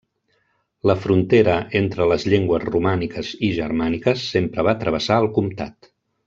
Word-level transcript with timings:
La 0.91 0.95
frontera 1.01 1.57
entre 1.79 2.07
les 2.13 2.25
llengües 2.33 2.65
romàniques 2.71 3.29
i 3.49 3.53
germàniques 3.61 4.25
sempre 4.33 4.67
va 4.71 4.75
travessar 4.87 5.21
el 5.27 5.31
comtat. 5.41 5.93